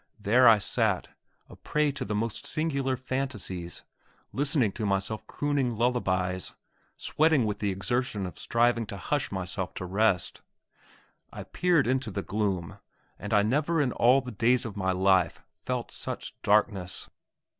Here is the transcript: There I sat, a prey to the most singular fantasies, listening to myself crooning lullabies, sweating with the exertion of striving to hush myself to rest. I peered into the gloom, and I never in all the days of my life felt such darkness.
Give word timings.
There 0.19 0.49
I 0.49 0.57
sat, 0.57 1.09
a 1.47 1.55
prey 1.55 1.91
to 1.91 2.03
the 2.03 2.15
most 2.15 2.43
singular 2.47 2.97
fantasies, 2.97 3.83
listening 4.33 4.71
to 4.71 4.85
myself 4.87 5.27
crooning 5.27 5.75
lullabies, 5.75 6.53
sweating 6.97 7.45
with 7.45 7.59
the 7.59 7.69
exertion 7.69 8.25
of 8.25 8.39
striving 8.39 8.87
to 8.87 8.97
hush 8.97 9.31
myself 9.31 9.75
to 9.75 9.85
rest. 9.85 10.41
I 11.31 11.43
peered 11.43 11.85
into 11.85 12.09
the 12.09 12.23
gloom, 12.23 12.79
and 13.19 13.31
I 13.31 13.43
never 13.43 13.79
in 13.79 13.91
all 13.91 14.21
the 14.21 14.31
days 14.31 14.65
of 14.65 14.75
my 14.75 14.91
life 14.91 15.43
felt 15.65 15.91
such 15.91 16.33
darkness. 16.41 17.07